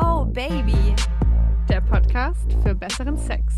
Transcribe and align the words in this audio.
Oh 0.00 0.24
Baby, 0.24 0.94
der 1.68 1.80
Podcast 1.80 2.52
für 2.62 2.74
besseren 2.74 3.16
Sex. 3.16 3.54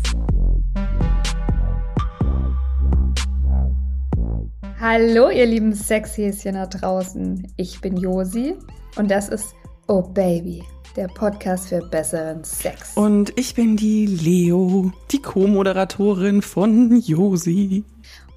Hallo, 4.79 5.29
ihr 5.29 5.45
lieben 5.45 5.73
Sexhäschen 5.73 6.53
da 6.53 6.67
draußen. 6.67 7.47
Ich 7.57 7.81
bin 7.81 7.97
Josi 7.97 8.55
und 8.95 9.09
das 9.09 9.29
ist 9.29 9.55
Oh 9.87 10.01
Baby, 10.01 10.63
der 10.95 11.07
Podcast 11.07 11.69
für 11.69 11.81
besseren 11.81 12.43
Sex. 12.43 12.95
Und 12.95 13.33
ich 13.39 13.55
bin 13.55 13.75
die 13.75 14.05
Leo, 14.05 14.91
die 15.11 15.21
Co-Moderatorin 15.21 16.41
von 16.41 16.99
Josi. 16.99 17.83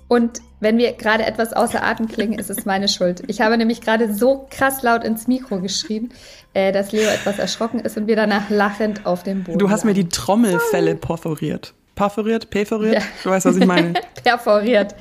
Und 0.08 0.40
wenn 0.60 0.78
wir 0.78 0.92
gerade 0.92 1.24
etwas 1.24 1.52
außer 1.52 1.82
Atem 1.82 2.06
klingen, 2.06 2.38
ist 2.38 2.50
es 2.50 2.64
meine 2.64 2.88
Schuld. 2.88 3.22
Ich 3.26 3.40
habe 3.40 3.56
nämlich 3.56 3.80
gerade 3.80 4.14
so 4.14 4.46
krass 4.50 4.82
laut 4.82 5.04
ins 5.04 5.26
Mikro 5.26 5.60
geschrien, 5.60 6.12
äh, 6.54 6.72
dass 6.72 6.92
Leo 6.92 7.08
etwas 7.08 7.38
erschrocken 7.38 7.80
ist 7.80 7.96
und 7.96 8.06
wir 8.06 8.16
danach 8.16 8.50
lachend 8.50 9.06
auf 9.06 9.22
dem 9.22 9.44
Boden 9.44 9.58
Du 9.58 9.70
hast 9.70 9.84
mir 9.84 9.94
die 9.94 10.08
Trommelfelle 10.08 10.94
perforiert. 10.94 11.74
Perforiert? 11.94 12.50
Perforiert? 12.50 12.94
Ja. 12.94 13.02
Du 13.24 13.30
weißt, 13.30 13.46
was 13.46 13.56
ich 13.56 13.66
meine. 13.66 13.94
perforiert. 14.24 14.94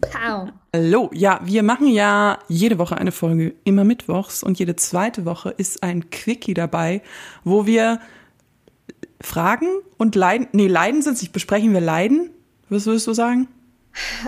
Pow. 0.00 0.48
Hallo, 0.74 1.10
ja, 1.14 1.40
wir 1.44 1.62
machen 1.62 1.88
ja 1.88 2.38
jede 2.48 2.78
Woche 2.78 2.98
eine 2.98 3.12
Folge, 3.12 3.54
immer 3.64 3.84
mittwochs 3.84 4.42
und 4.42 4.58
jede 4.58 4.76
zweite 4.76 5.24
Woche 5.24 5.54
ist 5.56 5.82
ein 5.82 6.10
Quickie 6.10 6.54
dabei, 6.54 7.02
wo 7.44 7.66
wir 7.66 8.00
Fragen 9.20 9.68
und 9.96 10.14
Leiden, 10.14 10.48
nee, 10.52 10.66
Leiden 10.66 11.02
sind 11.02 11.20
nicht, 11.20 11.32
besprechen 11.32 11.72
wir 11.72 11.80
Leiden, 11.80 12.30
was 12.68 12.86
würdest 12.86 13.06
du 13.06 13.12
sagen? 13.12 13.48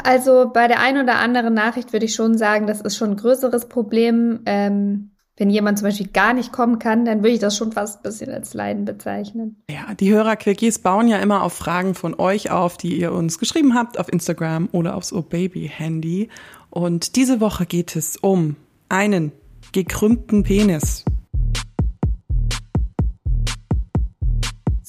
Also 0.02 0.50
bei 0.52 0.68
der 0.68 0.80
einen 0.80 1.02
oder 1.02 1.16
anderen 1.16 1.54
Nachricht 1.54 1.92
würde 1.92 2.06
ich 2.06 2.14
schon 2.14 2.38
sagen, 2.38 2.66
das 2.66 2.80
ist 2.80 2.96
schon 2.96 3.10
ein 3.10 3.16
größeres 3.16 3.68
Problem. 3.68 4.40
Ähm, 4.46 5.10
wenn 5.38 5.50
jemand 5.50 5.78
zum 5.78 5.86
Beispiel 5.86 6.08
gar 6.08 6.32
nicht 6.32 6.52
kommen 6.52 6.80
kann, 6.80 7.04
dann 7.04 7.18
würde 7.18 7.30
ich 7.30 7.38
das 7.38 7.56
schon 7.56 7.70
fast 7.70 8.00
ein 8.00 8.02
bisschen 8.02 8.32
als 8.32 8.54
Leiden 8.54 8.84
bezeichnen. 8.84 9.62
Ja, 9.70 9.94
die 9.94 10.12
Hörerquickies 10.12 10.80
bauen 10.80 11.06
ja 11.06 11.18
immer 11.18 11.44
auf 11.44 11.52
Fragen 11.52 11.94
von 11.94 12.18
euch 12.18 12.50
auf, 12.50 12.76
die 12.76 12.98
ihr 12.98 13.12
uns 13.12 13.38
geschrieben 13.38 13.74
habt 13.74 14.00
auf 14.00 14.12
Instagram 14.12 14.68
oder 14.72 14.96
aufs 14.96 15.12
Oh 15.12 15.22
Baby 15.22 15.70
Handy. 15.72 16.28
Und 16.70 17.14
diese 17.14 17.40
Woche 17.40 17.66
geht 17.66 17.94
es 17.94 18.16
um 18.16 18.56
einen 18.88 19.30
gekrümmten 19.72 20.42
Penis. 20.42 21.04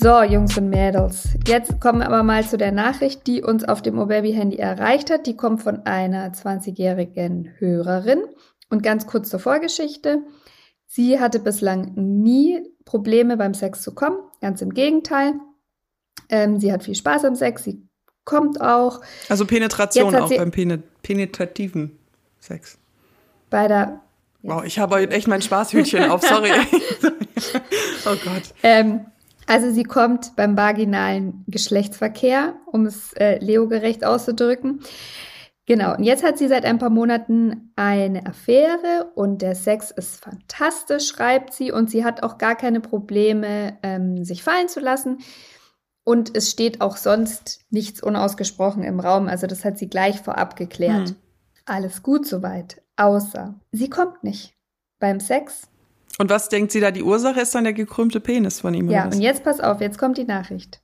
So, 0.01 0.21
Jungs 0.21 0.57
und 0.57 0.69
Mädels, 0.69 1.27
jetzt 1.45 1.81
kommen 1.81 1.99
wir 1.99 2.07
aber 2.07 2.23
mal 2.23 2.47
zu 2.47 2.57
der 2.57 2.71
Nachricht, 2.71 3.27
die 3.27 3.43
uns 3.43 3.65
auf 3.65 3.81
dem 3.81 3.99
O-Baby-Handy 3.99 4.55
erreicht 4.55 5.09
hat. 5.09 5.27
Die 5.27 5.35
kommt 5.35 5.61
von 5.61 5.85
einer 5.85 6.31
20-jährigen 6.31 7.55
Hörerin. 7.57 8.19
Und 8.69 8.81
ganz 8.81 9.07
kurz 9.07 9.29
zur 9.29 9.41
Vorgeschichte. 9.41 10.21
Sie 10.87 11.19
hatte 11.19 11.39
bislang 11.39 11.91
nie 11.95 12.63
Probleme 12.85 13.35
beim 13.35 13.53
Sex 13.53 13.81
zu 13.81 13.93
kommen, 13.93 14.19
ganz 14.39 14.61
im 14.61 14.73
Gegenteil. 14.73 15.33
Ähm, 16.29 16.61
sie 16.61 16.71
hat 16.71 16.83
viel 16.85 16.95
Spaß 16.95 17.25
am 17.25 17.35
Sex, 17.35 17.65
sie 17.65 17.85
kommt 18.23 18.61
auch. 18.61 19.01
Also 19.27 19.45
Penetration 19.45 20.15
auch 20.15 20.29
beim 20.29 20.51
penetrativen 21.03 21.99
Sex. 22.39 22.77
Bei 23.49 23.67
der. 23.67 23.99
Wow, 24.43 24.63
ich 24.63 24.79
habe 24.79 24.95
heute 24.95 25.11
echt 25.11 25.27
mein 25.27 25.41
Spaßhütchen 25.41 26.09
auf, 26.09 26.21
sorry. 26.21 26.51
oh 28.05 28.15
Gott. 28.23 28.53
Ähm, 28.63 29.01
also 29.49 29.71
sie 29.71 29.83
kommt 29.83 30.35
beim 30.35 30.55
vaginalen 30.55 31.43
Geschlechtsverkehr, 31.47 32.53
um 32.67 32.85
es 32.85 33.13
äh, 33.13 33.43
Leo-gerecht 33.43 34.05
auszudrücken. 34.05 34.81
Genau, 35.65 35.95
und 35.95 36.03
jetzt 36.03 36.23
hat 36.23 36.37
sie 36.37 36.47
seit 36.47 36.65
ein 36.65 36.77
paar 36.77 36.91
Monaten 36.91 37.71
eine 37.75 38.27
Affäre 38.27 39.11
und 39.15 39.41
der 39.41 39.55
Sex 39.55 39.89
ist 39.89 40.23
fantastisch, 40.23 41.07
schreibt 41.07 41.53
sie, 41.53 41.71
und 41.71 41.89
sie 41.89 42.05
hat 42.05 42.21
auch 42.21 42.37
gar 42.37 42.55
keine 42.55 42.79
Probleme, 42.79 43.77
ähm, 43.81 44.23
sich 44.23 44.43
fallen 44.43 44.67
zu 44.67 44.81
lassen. 44.81 45.17
Und 46.03 46.37
es 46.37 46.51
steht 46.51 46.81
auch 46.81 46.95
sonst 46.95 47.61
nichts 47.71 48.03
unausgesprochen 48.03 48.83
im 48.83 48.99
Raum, 48.99 49.27
also 49.27 49.47
das 49.47 49.65
hat 49.65 49.79
sie 49.79 49.89
gleich 49.89 50.21
vorab 50.21 50.57
geklärt. 50.57 51.09
Hm. 51.09 51.15
Alles 51.65 52.03
gut 52.03 52.27
soweit, 52.27 52.83
außer 52.97 53.59
sie 53.71 53.89
kommt 53.89 54.23
nicht 54.23 54.53
beim 54.99 55.19
Sex 55.19 55.69
und 56.17 56.29
was 56.29 56.49
denkt 56.49 56.71
sie 56.71 56.79
da? 56.79 56.91
Die 56.91 57.03
Ursache 57.03 57.41
ist 57.41 57.55
dann 57.55 57.63
der 57.63 57.73
gekrümmte 57.73 58.19
Penis 58.19 58.59
von 58.61 58.73
ihm. 58.73 58.89
Ja, 58.89 59.05
und 59.05 59.19
jetzt 59.19 59.43
pass 59.43 59.59
auf, 59.59 59.81
jetzt 59.81 59.97
kommt 59.97 60.17
die 60.17 60.25
Nachricht. 60.25 60.81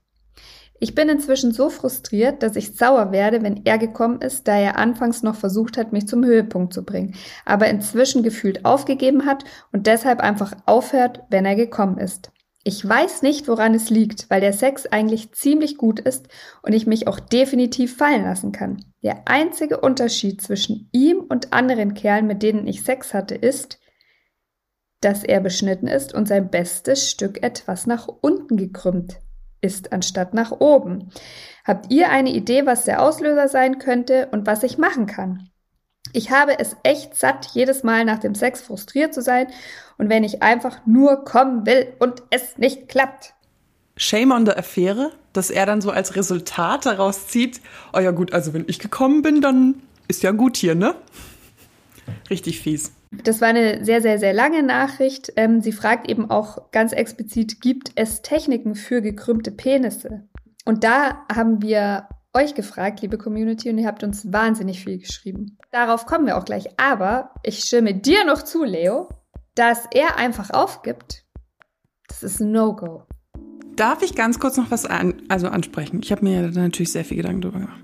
Ich 0.79 0.93
bin 0.93 1.07
inzwischen 1.07 1.53
so 1.53 1.69
frustriert, 1.69 2.43
dass 2.43 2.57
ich 2.57 2.75
sauer 2.75 3.11
werde, 3.11 3.41
wenn 3.41 3.65
er 3.65 3.77
gekommen 3.77 4.21
ist, 4.21 4.47
da 4.47 4.57
er 4.57 4.77
anfangs 4.77 5.23
noch 5.23 5.35
versucht 5.35 5.77
hat, 5.77 5.93
mich 5.93 6.07
zum 6.07 6.25
Höhepunkt 6.25 6.73
zu 6.73 6.83
bringen, 6.83 7.15
aber 7.45 7.67
inzwischen 7.67 8.23
gefühlt 8.23 8.65
aufgegeben 8.65 9.25
hat 9.25 9.45
und 9.71 9.87
deshalb 9.87 10.19
einfach 10.19 10.53
aufhört, 10.65 11.21
wenn 11.29 11.45
er 11.45 11.55
gekommen 11.55 11.97
ist. 11.97 12.31
Ich 12.67 12.87
weiß 12.87 13.21
nicht, 13.21 13.47
woran 13.47 13.75
es 13.75 13.89
liegt, 13.89 14.29
weil 14.29 14.41
der 14.41 14.51
Sex 14.51 14.87
eigentlich 14.87 15.31
ziemlich 15.33 15.77
gut 15.77 15.99
ist 15.99 16.27
und 16.63 16.73
ich 16.73 16.87
mich 16.87 17.07
auch 17.07 17.19
definitiv 17.19 17.95
fallen 17.95 18.23
lassen 18.23 18.51
kann. 18.51 18.83
Der 19.03 19.27
einzige 19.27 19.79
Unterschied 19.79 20.41
zwischen 20.41 20.89
ihm 20.91 21.19
und 21.19 21.53
anderen 21.53 21.93
Kerlen, 21.93 22.25
mit 22.25 22.41
denen 22.41 22.65
ich 22.65 22.83
Sex 22.83 23.13
hatte, 23.13 23.35
ist, 23.35 23.77
dass 25.05 25.23
er 25.23 25.39
beschnitten 25.39 25.87
ist 25.87 26.15
und 26.15 26.27
sein 26.27 26.49
bestes 26.49 27.11
Stück 27.11 27.43
etwas 27.43 27.85
nach 27.85 28.07
unten 28.21 28.57
gekrümmt 28.57 29.19
ist, 29.61 29.93
anstatt 29.93 30.33
nach 30.33 30.51
oben. 30.51 31.11
Habt 31.63 31.91
ihr 31.91 32.09
eine 32.09 32.31
Idee, 32.31 32.65
was 32.65 32.85
der 32.85 33.03
Auslöser 33.03 33.47
sein 33.47 33.77
könnte 33.77 34.29
und 34.31 34.47
was 34.47 34.63
ich 34.63 34.79
machen 34.79 35.05
kann? 35.05 35.49
Ich 36.11 36.31
habe 36.31 36.57
es 36.57 36.75
echt 36.81 37.15
satt, 37.15 37.49
jedes 37.53 37.83
Mal 37.83 38.03
nach 38.03 38.17
dem 38.17 38.33
Sex 38.33 38.61
frustriert 38.61 39.13
zu 39.13 39.21
sein 39.21 39.45
und 39.99 40.09
wenn 40.09 40.23
ich 40.23 40.41
einfach 40.41 40.85
nur 40.87 41.23
kommen 41.23 41.67
will 41.67 41.93
und 41.99 42.23
es 42.31 42.57
nicht 42.57 42.87
klappt. 42.87 43.35
Shame 43.97 44.31
on 44.31 44.45
the 44.47 44.53
Affäre, 44.53 45.11
dass 45.33 45.51
er 45.51 45.67
dann 45.67 45.81
so 45.81 45.91
als 45.91 46.15
Resultat 46.15 46.87
daraus 46.87 47.27
zieht, 47.27 47.61
oh 47.93 47.99
ja 47.99 48.09
gut, 48.09 48.33
also 48.33 48.53
wenn 48.55 48.65
ich 48.67 48.79
gekommen 48.79 49.21
bin, 49.21 49.41
dann 49.41 49.83
ist 50.07 50.23
ja 50.23 50.31
gut 50.31 50.57
hier, 50.57 50.73
ne? 50.73 50.95
Richtig 52.29 52.59
fies. 52.59 52.91
Das 53.23 53.41
war 53.41 53.49
eine 53.49 53.83
sehr, 53.83 54.01
sehr, 54.01 54.19
sehr 54.19 54.33
lange 54.33 54.63
Nachricht. 54.63 55.33
Ähm, 55.35 55.61
sie 55.61 55.71
fragt 55.71 56.09
eben 56.09 56.29
auch 56.29 56.71
ganz 56.71 56.91
explizit, 56.91 57.61
gibt 57.61 57.91
es 57.95 58.21
Techniken 58.21 58.75
für 58.75 59.01
gekrümmte 59.01 59.51
Penisse? 59.51 60.27
Und 60.65 60.83
da 60.83 61.25
haben 61.33 61.61
wir 61.61 62.07
euch 62.33 62.53
gefragt, 62.53 63.01
liebe 63.01 63.17
Community, 63.17 63.69
und 63.69 63.77
ihr 63.77 63.87
habt 63.87 64.03
uns 64.03 64.31
wahnsinnig 64.31 64.83
viel 64.83 64.99
geschrieben. 64.99 65.57
Darauf 65.71 66.05
kommen 66.05 66.25
wir 66.25 66.37
auch 66.37 66.45
gleich. 66.45 66.67
Aber 66.77 67.31
ich 67.43 67.59
stimme 67.59 67.93
dir 67.93 68.25
noch 68.25 68.43
zu, 68.43 68.63
Leo, 68.63 69.09
dass 69.55 69.85
er 69.91 70.17
einfach 70.17 70.51
aufgibt. 70.51 71.25
Das 72.07 72.23
ist 72.23 72.41
ein 72.41 72.51
No-Go. 72.51 73.03
Darf 73.75 74.01
ich 74.01 74.15
ganz 74.15 74.39
kurz 74.39 74.57
noch 74.57 74.71
was 74.71 74.85
an, 74.85 75.21
also 75.29 75.47
ansprechen? 75.47 76.01
Ich 76.03 76.11
habe 76.11 76.23
mir 76.23 76.49
natürlich 76.51 76.91
sehr 76.91 77.05
viel 77.05 77.17
Gedanken 77.17 77.41
darüber 77.41 77.59
gemacht. 77.59 77.81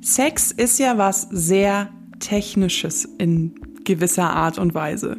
Sex 0.00 0.52
ist 0.52 0.78
ja 0.78 0.98
was 0.98 1.22
sehr 1.30 1.92
Technisches 2.18 3.04
in 3.18 3.54
gewisser 3.84 4.30
Art 4.30 4.58
und 4.58 4.74
Weise. 4.74 5.18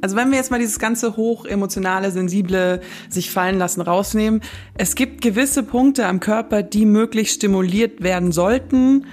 Also 0.00 0.16
wenn 0.16 0.30
wir 0.30 0.36
jetzt 0.36 0.50
mal 0.50 0.60
dieses 0.60 0.78
ganze 0.78 1.16
hochemotionale, 1.16 2.10
sensible 2.10 2.80
sich 3.08 3.30
fallen 3.30 3.58
lassen 3.58 3.80
rausnehmen, 3.80 4.40
es 4.74 4.94
gibt 4.94 5.20
gewisse 5.20 5.62
Punkte 5.62 6.06
am 6.06 6.20
Körper, 6.20 6.62
die 6.62 6.86
möglichst 6.86 7.36
stimuliert 7.36 8.02
werden 8.02 8.30
sollten. 8.32 9.06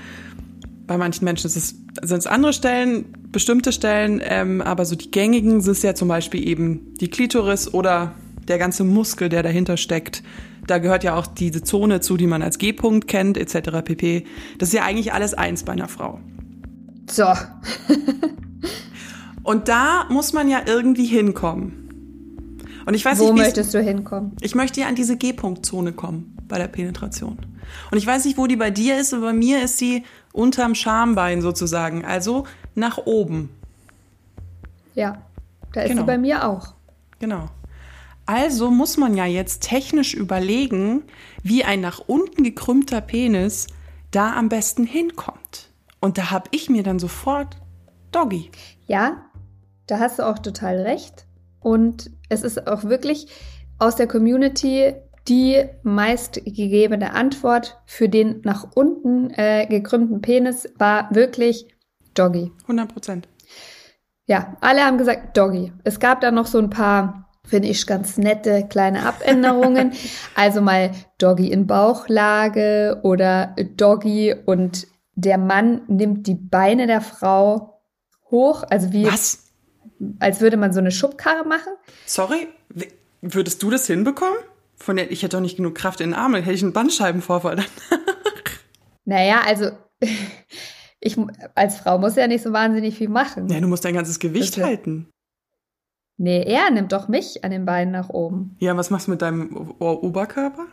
Bei 0.85 0.97
manchen 0.97 1.25
Menschen 1.25 1.49
sind 1.49 1.77
es 2.03 2.27
andere 2.27 2.53
Stellen, 2.53 3.05
bestimmte 3.31 3.71
Stellen, 3.71 4.21
ähm, 4.23 4.61
aber 4.61 4.85
so 4.85 4.95
die 4.95 5.09
gängigen 5.09 5.61
sind 5.61 5.81
ja 5.81 5.95
zum 5.95 6.09
Beispiel 6.09 6.47
eben 6.47 6.93
die 6.99 7.09
Klitoris 7.09 7.73
oder 7.73 8.13
der 8.47 8.57
ganze 8.57 8.83
Muskel, 8.83 9.29
der 9.29 9.41
dahinter 9.41 9.77
steckt. 9.77 10.21
Da 10.67 10.77
gehört 10.77 11.03
ja 11.03 11.15
auch 11.15 11.27
diese 11.27 11.63
Zone 11.63 12.01
zu, 12.01 12.17
die 12.17 12.27
man 12.27 12.41
als 12.41 12.57
G-Punkt 12.57 13.07
kennt, 13.07 13.37
etc. 13.37 13.81
pp. 13.83 14.25
Das 14.59 14.69
ist 14.69 14.73
ja 14.73 14.83
eigentlich 14.83 15.13
alles 15.13 15.33
eins 15.33 15.63
bei 15.63 15.73
einer 15.73 15.87
Frau. 15.87 16.19
So. 17.09 17.25
Und 19.43 19.67
da 19.67 20.05
muss 20.09 20.33
man 20.33 20.49
ja 20.49 20.61
irgendwie 20.65 21.05
hinkommen. 21.05 21.83
Und 22.85 22.93
ich 22.93 23.05
weiß 23.05 23.19
Wo 23.19 23.31
nicht, 23.31 23.43
möchtest 23.43 23.73
du 23.73 23.81
hinkommen? 23.81 24.35
Ich 24.41 24.55
möchte 24.55 24.81
ja 24.81 24.87
an 24.87 24.95
diese 24.95 25.17
G-Punkt-Zone 25.17 25.93
kommen 25.93 26.37
bei 26.47 26.57
der 26.57 26.67
Penetration. 26.67 27.37
Und 27.91 27.97
ich 27.97 28.05
weiß 28.05 28.25
nicht, 28.25 28.37
wo 28.37 28.47
die 28.47 28.55
bei 28.55 28.71
dir 28.71 28.97
ist, 28.97 29.13
aber 29.13 29.27
bei 29.27 29.33
mir 29.33 29.63
ist 29.63 29.77
sie 29.77 30.03
unterm 30.31 30.75
Schambein 30.75 31.41
sozusagen, 31.41 32.03
also 32.05 32.45
nach 32.75 32.97
oben. 33.05 33.49
Ja, 34.95 35.21
da 35.71 35.81
ist 35.81 35.89
genau. 35.89 36.01
sie 36.01 36.07
bei 36.07 36.17
mir 36.17 36.47
auch. 36.47 36.73
Genau. 37.19 37.49
Also 38.25 38.71
muss 38.71 38.97
man 38.97 39.15
ja 39.15 39.25
jetzt 39.25 39.63
technisch 39.63 40.13
überlegen, 40.13 41.03
wie 41.41 41.63
ein 41.63 41.81
nach 41.81 41.99
unten 41.99 42.43
gekrümmter 42.43 43.01
Penis 43.01 43.67
da 44.11 44.33
am 44.35 44.49
besten 44.49 44.85
hinkommt. 44.85 45.69
Und 45.99 46.17
da 46.17 46.31
habe 46.31 46.49
ich 46.51 46.69
mir 46.69 46.83
dann 46.83 46.99
sofort 46.99 47.57
Doggy. 48.11 48.51
Ja, 48.87 49.25
da 49.87 49.99
hast 49.99 50.19
du 50.19 50.27
auch 50.27 50.39
total 50.39 50.79
recht. 50.81 51.25
Und 51.59 52.11
es 52.29 52.43
ist 52.43 52.67
auch 52.67 52.83
wirklich 52.83 53.27
aus 53.79 53.95
der 53.95 54.07
Community 54.07 54.93
die 55.27 55.63
meistgegebene 55.83 57.13
Antwort 57.13 57.81
für 57.85 58.09
den 58.09 58.41
nach 58.43 58.67
unten 58.75 59.29
äh, 59.31 59.65
gekrümmten 59.67 60.21
Penis 60.21 60.67
war 60.77 61.13
wirklich 61.15 61.67
Doggy. 62.13 62.51
100 62.63 62.91
Prozent. 62.91 63.27
Ja, 64.25 64.57
alle 64.61 64.81
haben 64.83 64.97
gesagt 64.97 65.37
Doggy. 65.37 65.71
Es 65.83 65.99
gab 65.99 66.21
da 66.21 66.31
noch 66.31 66.45
so 66.45 66.59
ein 66.59 66.69
paar, 66.69 67.29
finde 67.45 67.69
ich, 67.69 67.87
ganz 67.87 68.17
nette 68.17 68.67
kleine 68.67 69.05
Abänderungen. 69.05 69.93
also 70.35 70.61
mal 70.61 70.91
Doggy 71.17 71.51
in 71.51 71.67
Bauchlage 71.67 72.99
oder 73.03 73.55
Doggy 73.77 74.35
und 74.45 74.87
der 75.15 75.37
Mann 75.37 75.81
nimmt 75.87 76.27
die 76.27 76.35
Beine 76.35 76.87
der 76.87 77.01
Frau 77.01 77.81
hoch, 78.29 78.63
also 78.69 78.91
wie 78.91 79.05
Was? 79.05 79.52
Als 80.19 80.41
würde 80.41 80.57
man 80.57 80.73
so 80.73 80.79
eine 80.79 80.91
Schubkarre 80.91 81.47
machen. 81.47 81.73
Sorry, 82.05 82.47
würdest 83.21 83.61
du 83.63 83.69
das 83.69 83.87
hinbekommen? 83.87 84.37
Von 84.75 84.97
der, 84.97 85.11
ich 85.11 85.23
hätte 85.23 85.37
doch 85.37 85.41
nicht 85.41 85.57
genug 85.57 85.75
Kraft 85.75 86.01
in 86.01 86.09
den 86.09 86.13
Armen, 86.15 86.41
hätte 86.43 86.55
ich 86.55 86.63
einen 86.63 86.73
Bandscheibenvorfall 86.73 87.55
dann. 87.57 87.65
Naja, 89.05 89.41
also 89.45 89.71
ich 90.99 91.17
als 91.55 91.77
Frau 91.77 91.99
muss 91.99 92.15
ja 92.15 92.27
nicht 92.27 92.43
so 92.43 92.53
wahnsinnig 92.53 92.97
viel 92.97 93.09
machen. 93.09 93.49
Ja, 93.49 93.59
du 93.59 93.67
musst 93.67 93.85
dein 93.85 93.93
ganzes 93.93 94.19
Gewicht 94.19 94.57
Das 94.57 94.63
halten. 94.63 95.09
Nee, 96.17 96.43
er 96.43 96.69
nimmt 96.71 96.91
doch 96.91 97.07
mich 97.07 97.43
an 97.43 97.51
den 97.51 97.65
Beinen 97.65 97.91
nach 97.91 98.09
oben. 98.09 98.55
Ja, 98.59 98.77
was 98.77 98.89
machst 98.89 99.07
du 99.07 99.11
mit 99.11 99.21
deinem 99.21 99.55
Oberkörper? 99.79 100.67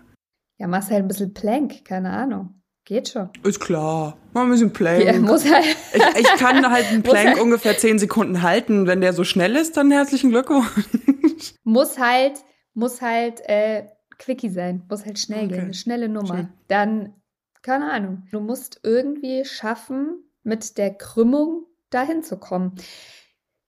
Ja, 0.59 0.69
machst 0.69 0.91
halt 0.91 1.03
ein 1.03 1.09
bisschen 1.09 1.33
Plank, 1.33 1.85
keine 1.85 2.11
Ahnung. 2.11 2.60
Geht 2.91 3.09
schon. 3.11 3.29
Ist 3.45 3.61
klar. 3.61 4.17
Mal 4.33 4.43
ein 4.43 4.51
bisschen 4.51 4.73
Plank. 4.73 5.05
Ja, 5.05 5.13
muss 5.13 5.49
halt. 5.49 5.65
ich, 5.95 6.23
ich 6.23 6.27
kann 6.41 6.69
halt 6.69 6.87
einen 6.87 7.03
Plank 7.05 7.37
er- 7.37 7.43
ungefähr 7.45 7.79
10 7.79 8.01
Sekunden 8.01 8.43
halten. 8.43 8.89
Wenn 8.89 9.01
der 9.01 9.13
so 9.13 9.23
schnell 9.23 9.55
ist, 9.55 9.77
dann 9.77 9.93
herzlichen 9.93 10.31
Glückwunsch. 10.31 10.67
muss 11.63 12.01
halt, 12.01 12.33
muss 12.75 13.01
halt 13.01 13.43
äh, 13.49 13.85
quickie 14.19 14.49
sein, 14.49 14.83
muss 14.91 15.07
halt 15.07 15.21
schnell 15.21 15.45
Okay. 15.45 15.55
gehen, 15.55 15.65
eine 15.67 15.75
schnelle 15.75 16.09
Nummer. 16.09 16.35
Schön. 16.37 16.49
Dann, 16.67 17.15
keine 17.63 17.93
Ahnung, 17.93 18.25
du 18.33 18.41
musst 18.41 18.81
irgendwie 18.83 19.45
schaffen, 19.45 20.25
mit 20.43 20.77
der 20.77 20.93
Krümmung 20.93 21.67
dahin 21.91 22.25
zu 22.25 22.39
kommen. 22.39 22.75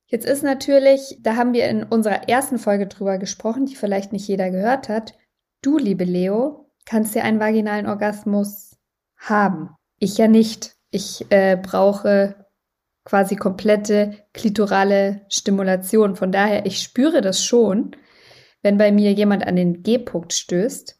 Jetzt 0.07 0.27
ist 0.27 0.43
natürlich, 0.43 1.19
da 1.21 1.37
haben 1.37 1.53
wir 1.53 1.69
in 1.69 1.85
unserer 1.85 2.29
ersten 2.29 2.59
Folge 2.59 2.89
drüber 2.89 3.19
gesprochen, 3.19 3.67
die 3.67 3.77
vielleicht 3.77 4.11
nicht 4.13 4.27
jeder 4.27 4.51
gehört 4.51 4.89
hat. 4.89 5.15
Du, 5.63 5.79
liebe 5.79 6.03
Leo, 6.03 6.73
kannst 6.87 7.15
ja 7.15 7.23
einen 7.23 7.39
vaginalen 7.39 7.87
Orgasmus 7.87 8.71
haben. 9.23 9.71
Ich 9.99 10.19
ja 10.19 10.29
nicht. 10.29 10.75
Ich 10.91 11.27
äh, 11.31 11.57
brauche 11.57 12.47
quasi 13.05 13.37
komplette 13.37 14.19
klitorale 14.33 15.23
Stimulation. 15.29 16.17
Von 16.17 16.33
daher, 16.33 16.67
ich 16.67 16.83
spüre 16.83 17.21
das 17.21 17.45
schon, 17.45 17.97
wenn 18.63 18.79
bei 18.79 18.93
mir 18.93 19.13
jemand 19.13 19.47
an 19.47 19.57
den 19.57 19.83
G-Punkt 19.83 20.33
stößt. 20.33 20.99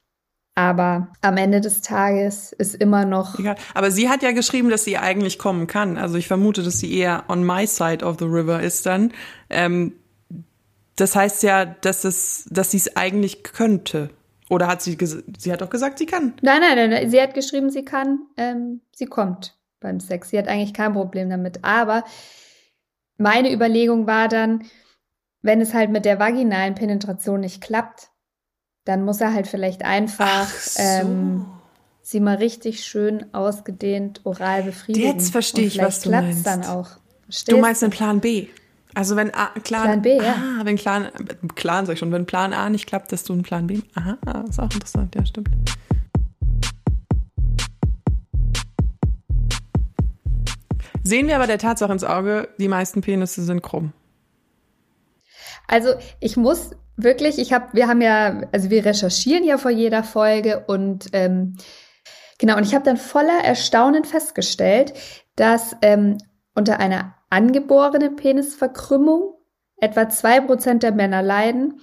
Aber 0.55 1.09
am 1.23 1.39
Ende 1.39 1.63
des 1.63 1.81
Tages 1.81 2.53
ist 2.53 2.75
immer 2.75 3.07
noch. 3.07 3.39
Egal. 3.39 3.57
Aber 3.73 3.91
sie 3.91 4.11
hat 4.11 4.23
ja 4.23 4.33
geschrieben, 4.33 4.69
dass 4.69 4.85
sie 4.85 4.99
eigentlich 4.99 5.39
kommen 5.39 5.67
kann. 5.67 5.97
Also 5.97 6.17
ich 6.17 6.29
vermute, 6.29 6.63
dass 6.63 6.79
sie 6.79 6.95
eher 6.95 7.25
on 7.29 7.43
my 7.45 7.67
side 7.67 8.05
of 8.05 8.17
the 8.19 8.27
river 8.27 8.61
ist 8.61 8.85
dann. 8.85 9.13
Ähm, 9.49 9.95
das 10.97 11.17
heißt 11.17 11.43
ja, 11.43 11.65
dass 11.65 12.05
es, 12.05 12.47
dass 12.51 12.73
sie 12.73 12.77
es 12.77 12.97
eigentlich 12.97 13.43
könnte. 13.45 14.11
Oder 14.53 14.67
hat 14.67 14.83
sie, 14.83 14.99
sie 15.39 15.51
hat 15.51 15.63
doch 15.63 15.71
gesagt, 15.71 15.97
sie 15.99 16.05
kann. 16.05 16.35
Nein, 16.43 16.61
nein, 16.61 16.91
nein. 16.91 17.09
Sie 17.09 17.23
hat 17.23 17.33
geschrieben, 17.33 17.71
sie 17.71 17.87
kann, 17.87 18.19
ähm, 18.37 18.83
sie 18.95 19.07
kommt 19.07 19.57
beim 19.81 19.99
Sex. 19.99 20.29
Sie 20.29 20.37
hat 20.37 20.47
eigentlich 20.47 20.75
kein 20.75 20.93
Problem 20.93 21.31
damit. 21.31 21.65
Aber 21.65 22.05
meine 23.17 23.51
Überlegung 23.51 24.07
war 24.07 24.29
dann, 24.29 24.65
wenn 25.41 25.63
es 25.63 25.73
halt 25.73 25.89
mit 25.89 26.05
der 26.05 26.19
vaginalen 26.19 26.75
Penetration 26.75 27.41
nicht 27.41 27.63
klappt, 27.63 28.11
dann 28.85 29.07
muss 29.07 29.23
er 29.23 29.33
halt 29.33 29.47
vielleicht 29.47 29.87
einfach 29.87 30.51
ähm, 30.77 31.47
sie 32.03 32.21
mal 32.21 32.37
richtig 32.37 32.85
schön 32.85 33.33
ausgedehnt 33.33 34.21
oral 34.25 34.65
befriedigen. 34.65 35.13
Jetzt 35.13 35.33
verstehe 35.33 35.65
ich, 35.65 35.79
was 35.79 36.01
du 36.01 36.11
meinst. 36.11 36.47
dann 36.47 36.67
auch. 36.67 36.91
Verstehst 37.25 37.53
Du 37.53 37.57
meinst 37.57 37.81
den 37.81 37.89
Plan 37.89 38.21
B. 38.21 38.49
Also 38.95 39.17
wenn 39.17 39.35
A, 39.35 39.47
Plan, 39.63 39.85
Plan 39.85 40.03
B, 40.03 40.17
ja. 40.17 40.35
Ah, 40.35 40.65
wenn 40.65 40.77
Plan, 40.77 41.09
Plan 41.55 41.87
sag 41.87 41.95
ich 41.95 41.99
schon, 41.99 42.13
wenn 42.13 42.27
Plan 42.27 42.53
A 42.53 42.69
nicht 42.69 42.87
klappt, 42.87 43.11
dass 43.13 43.25
du 43.25 43.33
einen 43.33 43.43
Plan 43.43 43.67
B. 43.67 43.81
Aha, 43.95 44.19
ist 44.49 44.61
auch 44.61 44.65
interessant, 44.65 45.15
ja, 45.15 45.25
stimmt. 45.25 45.49
Sehen 51.05 51.27
wir 51.27 51.37
aber 51.37 51.47
der 51.47 51.59
Tatsache 51.59 51.93
ins 51.93 52.05
Auge, 52.05 52.49
die 52.59 52.69
meisten 52.69 53.01
Penisse 53.01 53.43
sind 53.43 53.63
krumm. 53.63 53.93
Also 55.67 55.95
ich 56.21 56.37
muss 56.37 56.71
wirklich, 56.97 57.39
ich 57.39 57.53
habe, 57.53 57.69
wir 57.73 57.89
haben 57.89 58.03
ja, 58.03 58.43
also 58.53 58.71
wir 58.71 58.85
recherchieren 58.85 59.43
ja 59.43 59.59
vor 59.59 59.71
jeder 59.71 60.05
Folge 60.05 60.65
und 60.67 61.09
ähm, 61.13 61.57
genau, 62.39 62.57
und 62.57 62.65
ich 62.65 62.75
habe 62.75 62.85
dann 62.85 62.99
voller 62.99 63.43
Erstaunen 63.43 64.05
festgestellt, 64.05 64.93
dass 65.35 65.75
ähm, 65.81 66.19
unter 66.55 66.79
einer 66.79 67.15
angeborenen 67.33 68.15
Penisverkrümmung 68.15 69.35
etwa 69.79 70.09
zwei 70.11 70.41
Prozent 70.41 70.83
der 70.83 70.93
Männer 70.93 71.23
leiden 71.23 71.81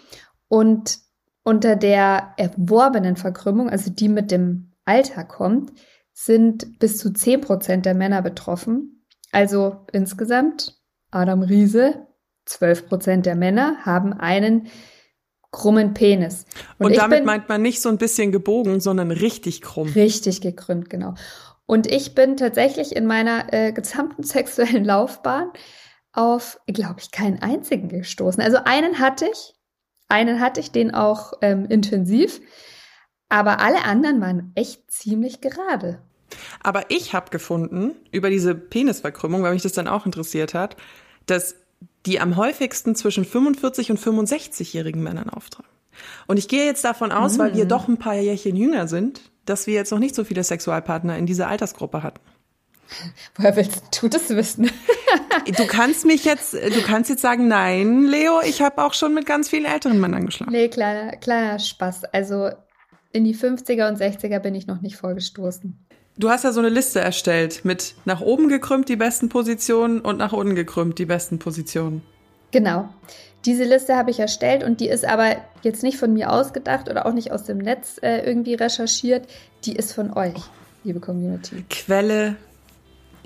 und 0.48 1.00
unter 1.44 1.76
der 1.76 2.34
erworbenen 2.38 3.16
Verkrümmung, 3.16 3.70
also 3.70 3.90
die 3.92 4.10
mit 4.10 4.30
dem 4.30 4.74
Alter 4.86 5.24
kommt, 5.24 5.74
sind 6.14 6.80
bis 6.80 6.98
zu 6.98 7.12
zehn 7.12 7.42
Prozent 7.42 7.86
der 7.88 7.96
Männer 7.96 8.22
betroffen. 8.22 9.06
Also 9.32 9.86
insgesamt, 9.92 10.80
Adam 11.10 11.42
Riese, 11.42 12.08
12 12.46 12.88
Prozent 12.88 13.26
der 13.26 13.36
Männer 13.36 13.78
haben 13.86 14.14
einen 14.14 14.68
krummen 15.52 15.96
Penis. 15.96 16.46
Und, 16.78 16.92
ich 16.92 16.98
damit 16.98 17.26
meint 17.26 17.50
man 17.50 17.62
nicht 17.62 17.82
so 17.82 17.90
ein 17.90 17.98
bisschen 17.98 18.32
gebogen, 18.32 18.82
sondern 18.82 19.10
richtig 19.10 19.62
krumm. 19.62 19.90
richtig 19.90 20.42
gekrümmt, 20.42 20.90
genau. 20.90 21.16
Und 21.70 21.86
ich 21.86 22.16
bin 22.16 22.36
tatsächlich 22.36 22.96
in 22.96 23.06
meiner 23.06 23.54
äh, 23.54 23.72
gesamten 23.72 24.24
sexuellen 24.24 24.84
Laufbahn 24.84 25.52
auf, 26.14 26.60
glaube 26.66 26.96
ich, 26.98 27.12
keinen 27.12 27.44
einzigen 27.44 27.90
gestoßen. 27.90 28.42
Also 28.42 28.58
einen 28.66 28.98
hatte 28.98 29.28
ich, 29.32 29.54
einen 30.08 30.40
hatte 30.40 30.62
ich, 30.62 30.72
den 30.72 30.96
auch 30.96 31.34
ähm, 31.42 31.68
intensiv, 31.68 32.42
aber 33.30 33.60
alle 33.60 33.84
anderen 33.84 34.20
waren 34.20 34.52
echt 34.56 34.90
ziemlich 34.90 35.42
gerade. 35.42 36.02
Aber 36.64 36.86
ich 36.90 37.14
habe 37.14 37.30
gefunden, 37.30 37.94
über 38.12 38.32
diese 38.32 38.56
Penisverkrümmung, 38.56 39.44
weil 39.44 39.54
mich 39.54 39.62
das 39.62 39.74
dann 39.74 39.88
auch 39.88 40.08
interessiert 40.08 40.56
hat, 40.56 40.76
dass 41.28 41.54
die 42.08 42.20
am 42.20 42.36
häufigsten 42.36 42.96
zwischen 42.96 43.26
45 43.26 43.92
und 43.92 44.00
65-jährigen 44.00 45.04
Männern 45.04 45.30
auftragen. 45.30 45.70
Und 46.26 46.40
ich 46.40 46.48
gehe 46.48 46.66
jetzt 46.66 46.84
davon 46.84 47.12
aus, 47.12 47.38
weil 47.38 47.54
wir 47.54 47.66
doch 47.66 47.88
ein 47.88 47.98
paar 47.98 48.16
Jährchen 48.16 48.56
jünger 48.56 48.88
sind, 48.88 49.30
dass 49.50 49.68
wir 49.68 49.74
jetzt 49.74 49.92
noch 49.92 50.00
nicht 50.00 50.16
so 50.16 50.24
viele 50.24 50.44
Sexualpartner 50.44 51.18
in 51.18 51.26
dieser 51.26 51.48
Altersgruppe 51.48 52.04
hatten. 52.04 52.22
Woher 53.36 53.56
willst 53.56 53.84
du 54.02 54.08
das 54.08 54.30
wissen? 54.30 54.70
Du 55.58 55.66
kannst 55.66 56.06
mich 56.06 56.26
jetzt, 56.26 56.54
du 56.54 56.82
kannst 56.84 57.10
jetzt 57.10 57.22
sagen, 57.22 57.48
nein, 57.48 58.06
Leo, 58.06 58.42
ich 58.46 58.62
habe 58.62 58.84
auch 58.84 58.94
schon 58.94 59.14
mit 59.14 59.26
ganz 59.26 59.50
vielen 59.50 59.66
älteren 59.66 60.00
Männern 60.00 60.26
geschlafen. 60.26 60.52
nee, 60.52 60.68
kleiner, 60.68 61.16
kleiner 61.18 61.58
Spaß. 61.58 62.06
Also 62.06 62.50
in 63.12 63.24
die 63.24 63.36
50er 63.36 63.88
und 63.90 64.00
60er 64.00 64.40
bin 64.40 64.54
ich 64.54 64.68
noch 64.68 64.82
nicht 64.82 64.98
vorgestoßen. 64.98 65.78
Du 66.18 66.30
hast 66.30 66.44
ja 66.44 66.52
so 66.52 66.60
eine 66.60 66.70
Liste 66.70 67.00
erstellt 67.00 67.64
mit 67.64 67.96
nach 68.06 68.22
oben 68.22 68.50
gekrümmt 68.50 68.90
die 68.90 68.98
besten 68.98 69.30
Positionen 69.30 70.02
und 70.02 70.18
nach 70.18 70.34
unten 70.34 70.56
gekrümmt 70.56 71.00
die 71.00 71.06
besten 71.06 71.40
Positionen. 71.40 72.04
Genau. 72.52 72.90
Diese 73.46 73.64
Liste 73.64 73.96
habe 73.96 74.12
ich 74.12 74.20
erstellt 74.20 74.64
und 74.64 74.82
die 74.82 74.90
ist 74.90 75.06
aber 75.06 75.36
jetzt 75.64 75.84
nicht 75.84 75.98
von 75.98 76.14
mir 76.14 76.32
ausgedacht 76.32 76.90
oder 76.90 77.06
auch 77.06 77.14
nicht 77.14 77.32
aus 77.32 77.44
dem 77.44 77.58
Netz 77.58 77.98
äh, 78.02 78.26
irgendwie 78.26 78.54
recherchiert. 78.54 79.28
Die 79.64 79.76
ist 79.76 79.94
von 79.94 80.12
euch, 80.12 80.36
liebe 80.84 81.00
Community. 81.00 81.64
Quelle 81.70 82.36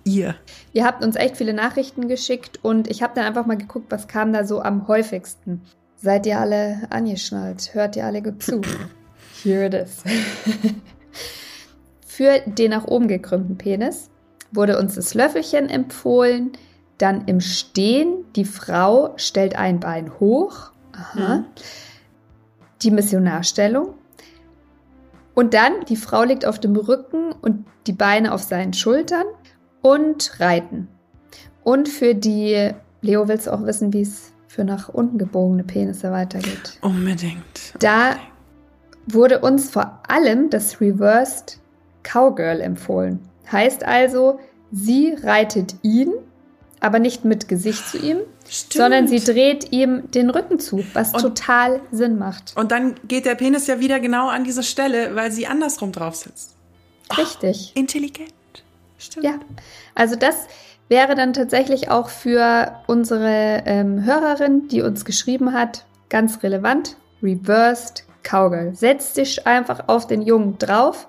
ihr. 0.04 0.36
Ihr 0.72 0.86
habt 0.86 1.04
uns 1.04 1.16
echt 1.16 1.38
viele 1.38 1.54
Nachrichten 1.54 2.08
geschickt 2.08 2.60
und 2.62 2.90
ich 2.90 3.02
habe 3.02 3.14
dann 3.16 3.26
einfach 3.26 3.46
mal 3.46 3.58
geguckt, 3.58 3.88
was 3.90 4.08
kam 4.08 4.34
da 4.34 4.46
so 4.46 4.62
am 4.62 4.88
häufigsten. 4.88 5.62
Seid 5.96 6.26
ihr 6.26 6.40
alle 6.40 6.84
angeschnallt? 6.90 7.74
Hört 7.74 7.96
ihr 7.96 8.06
alle 8.06 8.22
gut 8.22 8.44
zu? 8.44 8.62
Here 9.44 9.66
it 9.66 9.74
is. 9.74 10.04
Für 12.06 12.42
den 12.46 12.72
nach 12.72 12.86
oben 12.86 13.08
gekrümmten 13.08 13.58
Penis 13.58 14.10
wurde 14.52 14.78
uns 14.78 14.96
das 14.96 15.14
Löffelchen 15.14 15.70
empfohlen. 15.70 16.52
Dann 16.98 17.26
im 17.26 17.42
Stehen, 17.42 18.26
die 18.36 18.46
Frau 18.46 19.14
stellt 19.18 19.56
ein 19.56 19.80
Bein 19.80 20.20
hoch. 20.20 20.72
Aha. 20.94 21.38
Mhm. 21.38 21.46
Die 22.82 22.92
Missionarstellung. 22.92 23.94
Und 25.34 25.54
dann, 25.54 25.86
die 25.90 25.96
Frau 25.96 26.24
liegt 26.24 26.46
auf 26.46 26.60
dem 26.60 26.76
Rücken 26.76 27.32
und 27.32 27.66
die 27.88 27.94
Beine 27.94 28.34
auf 28.34 28.44
seinen 28.44 28.74
Schultern 28.74 29.26
und 29.82 30.40
reiten. 30.40 30.88
Und 31.64 31.90
für 31.90 32.14
die, 32.14 32.72
Leo, 33.02 33.28
willst 33.28 33.48
du 33.48 33.54
auch 33.54 33.64
wissen, 33.64 33.94
wie 33.94 34.02
es 34.02 34.34
für 34.48 34.64
nach 34.64 34.90
unten 34.90 35.18
gebogene 35.18 35.64
Penisse 35.64 36.12
weitergeht? 36.12 36.78
Unbedingt. 36.82 37.74
Da 37.80 38.18
wurde 39.08 39.40
uns 39.40 39.70
vor 39.70 40.00
allem 40.08 40.50
das 40.50 40.80
Reversed 40.80 41.60
Cowgirl 42.04 42.62
empfohlen. 42.62 43.20
Heißt 43.52 43.84
also, 43.84 44.40
sie 44.72 45.16
reitet 45.24 45.76
ihn, 45.82 46.14
aber 46.84 47.00
nicht 47.00 47.24
mit 47.24 47.48
Gesicht 47.48 47.88
zu 47.88 47.98
ihm, 47.98 48.18
Stimmt. 48.50 48.74
sondern 48.74 49.08
sie 49.08 49.20
dreht 49.22 49.72
ihm 49.72 50.12
den 50.12 50.30
Rücken 50.30 50.60
zu, 50.60 50.84
was 50.94 51.14
Und- 51.14 51.22
total 51.22 51.80
Sinn 51.92 52.18
macht. 52.20 52.54
Und 52.58 52.72
dann 52.72 52.96
geht 53.08 53.26
der 53.26 53.36
Penis 53.36 53.68
ja 53.68 53.80
wieder 53.80 54.00
genau 54.02 54.28
an 54.28 54.44
diese 54.44 54.64
Stelle, 54.64 55.16
weil 55.16 55.32
sie 55.32 55.48
andersrum 55.48 55.94
drauf 55.94 56.16
sitzt. 56.16 56.56
Richtig. 57.18 57.72
Intelligent. 57.76 58.34
Stimmt. 58.98 59.26
Ja. 59.26 59.34
Also 59.96 60.16
das 60.18 60.36
wäre 60.90 61.16
dann 61.16 61.32
tatsächlich 61.34 61.90
auch 61.90 62.10
für 62.10 62.74
unsere 62.88 63.64
ähm, 63.66 64.04
Hörerin, 64.04 64.68
die 64.68 64.82
uns 64.82 65.06
geschrieben 65.06 65.54
hat, 65.54 65.86
ganz 66.10 66.44
relevant. 66.44 66.98
Reversed 67.22 68.04
Cowgirl. 68.24 68.76
Setz 68.76 69.14
dich 69.14 69.48
einfach 69.48 69.88
auf 69.88 70.06
den 70.08 70.22
Jungen 70.22 70.58
drauf, 70.58 71.08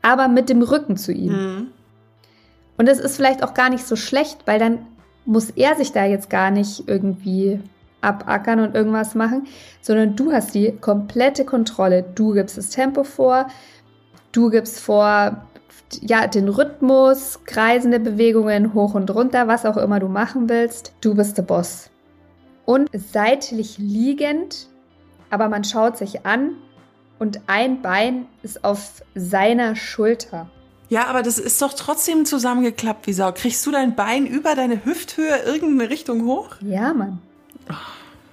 aber 0.00 0.28
mit 0.28 0.48
dem 0.48 0.62
Rücken 0.62 0.96
zu 0.96 1.12
ihm. 1.12 1.32
Mhm. 1.32 1.66
Und 2.78 2.88
es 2.88 2.98
ist 2.98 3.16
vielleicht 3.16 3.42
auch 3.42 3.52
gar 3.52 3.68
nicht 3.68 3.86
so 3.86 3.96
schlecht, 3.96 4.38
weil 4.46 4.58
dann 4.58 4.86
muss 5.30 5.50
er 5.50 5.76
sich 5.76 5.92
da 5.92 6.04
jetzt 6.04 6.28
gar 6.28 6.50
nicht 6.50 6.88
irgendwie 6.88 7.60
abackern 8.00 8.58
und 8.58 8.74
irgendwas 8.74 9.14
machen, 9.14 9.46
sondern 9.80 10.16
du 10.16 10.32
hast 10.32 10.56
die 10.56 10.72
komplette 10.72 11.44
Kontrolle. 11.44 12.02
Du 12.02 12.32
gibst 12.32 12.58
das 12.58 12.70
Tempo 12.70 13.04
vor, 13.04 13.46
du 14.32 14.50
gibst 14.50 14.80
vor, 14.80 15.46
ja, 16.00 16.26
den 16.26 16.48
Rhythmus, 16.48 17.44
kreisende 17.44 18.00
Bewegungen 18.00 18.74
hoch 18.74 18.94
und 18.94 19.08
runter, 19.14 19.46
was 19.46 19.64
auch 19.66 19.76
immer 19.76 20.00
du 20.00 20.08
machen 20.08 20.48
willst. 20.48 20.94
Du 21.00 21.14
bist 21.14 21.38
der 21.38 21.42
Boss. 21.42 21.90
Und 22.64 22.90
seitlich 22.92 23.78
liegend, 23.78 24.66
aber 25.30 25.48
man 25.48 25.62
schaut 25.62 25.96
sich 25.96 26.26
an 26.26 26.56
und 27.20 27.40
ein 27.46 27.82
Bein 27.82 28.26
ist 28.42 28.64
auf 28.64 29.04
seiner 29.14 29.76
Schulter. 29.76 30.50
Ja, 30.90 31.06
aber 31.06 31.22
das 31.22 31.38
ist 31.38 31.62
doch 31.62 31.72
trotzdem 31.72 32.26
zusammengeklappt 32.26 33.06
wie 33.06 33.12
Sau. 33.12 33.32
Kriegst 33.32 33.64
du 33.64 33.70
dein 33.70 33.94
Bein 33.94 34.26
über 34.26 34.54
deine 34.56 34.84
Hüfthöhe 34.84 35.38
irgendeine 35.46 35.88
Richtung 35.88 36.26
hoch? 36.26 36.48
Ja, 36.60 36.92
Mann. 36.92 37.20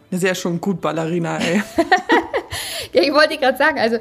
Das 0.09 0.21
ist 0.21 0.23
ja 0.23 0.35
schon 0.35 0.59
gut 0.59 0.81
Ballerina, 0.81 1.37
ey. 1.37 1.61
Ja, 2.93 3.03
ich 3.03 3.13
wollte 3.13 3.37
gerade 3.37 3.57
sagen, 3.57 3.77
also 3.79 3.97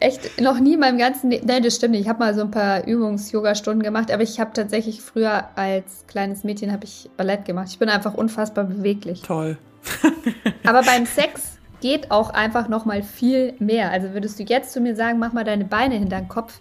echt 0.00 0.40
noch 0.40 0.58
nie 0.60 0.74
in 0.74 0.80
meinem 0.80 0.96
ganzen 0.96 1.30
Leben. 1.30 1.46
Nein, 1.46 1.62
das 1.62 1.76
stimmt 1.76 1.92
nicht. 1.92 2.02
Ich 2.02 2.08
habe 2.08 2.20
mal 2.20 2.34
so 2.34 2.42
ein 2.42 2.50
paar 2.50 2.86
Übungs-Yoga-Stunden 2.86 3.82
gemacht, 3.82 4.10
aber 4.10 4.22
ich 4.22 4.38
habe 4.40 4.52
tatsächlich 4.54 5.02
früher 5.02 5.48
als 5.56 6.04
kleines 6.06 6.44
Mädchen 6.44 6.72
habe 6.72 6.84
ich 6.84 7.10
Ballett 7.16 7.44
gemacht. 7.44 7.68
Ich 7.70 7.78
bin 7.78 7.88
einfach 7.88 8.14
unfassbar 8.14 8.64
beweglich. 8.64 9.22
Toll. 9.22 9.58
Aber 10.64 10.82
beim 10.82 11.06
Sex 11.06 11.58
geht 11.80 12.10
auch 12.10 12.30
einfach 12.30 12.68
noch 12.68 12.84
mal 12.84 13.02
viel 13.02 13.54
mehr. 13.58 13.90
Also 13.90 14.12
würdest 14.12 14.38
du 14.38 14.44
jetzt 14.44 14.72
zu 14.72 14.80
mir 14.80 14.96
sagen, 14.96 15.18
mach 15.18 15.32
mal 15.32 15.44
deine 15.44 15.64
Beine 15.64 15.96
hinter 15.96 16.18
den 16.18 16.28
Kopf, 16.28 16.60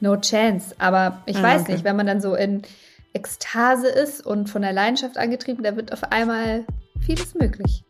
no 0.00 0.16
chance. 0.16 0.74
Aber 0.78 1.22
ich 1.26 1.36
Ah, 1.36 1.42
weiß 1.42 1.62
okay. 1.62 1.72
nicht, 1.72 1.84
wenn 1.84 1.96
man 1.96 2.06
dann 2.06 2.20
so 2.20 2.34
in 2.34 2.62
Ekstase 3.12 3.88
ist 3.88 4.24
und 4.24 4.48
von 4.48 4.62
der 4.62 4.72
Leidenschaft 4.72 5.18
angetrieben, 5.18 5.64
da 5.64 5.76
wird 5.76 5.92
auf 5.92 6.04
einmal 6.12 6.64
vieles 7.00 7.34
möglich. 7.34 7.84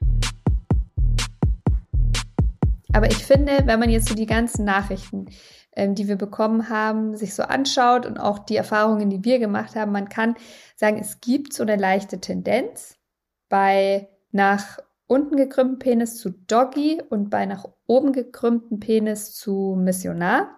Aber 2.93 3.07
ich 3.07 3.25
finde, 3.25 3.63
wenn 3.67 3.79
man 3.79 3.91
jetzt 3.91 4.09
so 4.09 4.15
die 4.15 4.27
ganzen 4.27 4.65
Nachrichten, 4.65 5.27
ähm, 5.77 5.95
die 5.95 6.09
wir 6.09 6.17
bekommen 6.17 6.69
haben, 6.69 7.17
sich 7.17 7.35
so 7.35 7.45
anschaut 7.45 8.05
und 8.05 8.19
auch 8.19 8.41
die 8.41 8.57
Erfahrungen, 8.57 9.11
die 9.11 9.25
wir 9.25 9.39
gemacht 9.39 9.77
haben, 9.77 9.93
man 9.93 10.09
kann 10.09 10.35
sagen, 10.75 10.99
es 10.99 11.21
gibt 11.21 11.53
so 11.53 11.63
eine 11.63 11.77
leichte 11.77 12.21
Tendenz 12.21 12.97
bei 13.49 14.09
nach 14.33 14.79
unten 15.07 15.37
gekrümmten 15.37 15.79
Penis 15.79 16.17
zu 16.17 16.31
Doggy 16.31 17.03
und 17.09 17.31
bei 17.31 17.47
nach 17.47 17.65
oben 17.87 18.13
gekrümmten 18.13 18.81
Penis 18.81 19.35
zu 19.35 19.77
Missionar. 19.79 20.49